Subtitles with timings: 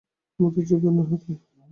[0.39, 1.37] আমাদের দুজনের হাতেই।